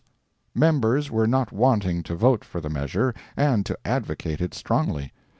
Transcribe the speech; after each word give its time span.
Members 0.55 1.11
were 1.11 1.27
not 1.27 1.51
wanting 1.51 2.01
to 2.01 2.15
vote 2.15 2.43
for 2.43 2.59
the 2.59 2.71
measure, 2.71 3.13
and 3.37 3.63
to 3.67 3.77
advocate 3.85 4.41
it 4.41 4.55
strongly. 4.55 5.13